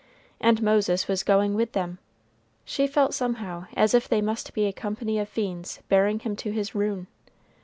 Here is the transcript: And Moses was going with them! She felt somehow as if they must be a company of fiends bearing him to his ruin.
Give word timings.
And 0.39 0.63
Moses 0.63 1.07
was 1.07 1.21
going 1.21 1.53
with 1.53 1.73
them! 1.73 1.99
She 2.65 2.87
felt 2.87 3.13
somehow 3.13 3.67
as 3.75 3.93
if 3.93 4.09
they 4.09 4.19
must 4.19 4.51
be 4.55 4.65
a 4.65 4.73
company 4.73 5.19
of 5.19 5.29
fiends 5.29 5.83
bearing 5.89 6.17
him 6.21 6.35
to 6.37 6.49
his 6.49 6.73
ruin. 6.73 7.05